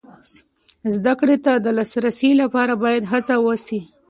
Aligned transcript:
زده 0.95 1.13
کړې 1.19 1.37
ته 1.45 1.53
د 1.57 1.67
لاسرسي 1.77 2.31
لپاره 2.41 2.73
باید 2.83 3.03
هڅه 3.11 3.35
وسي. 3.45 3.79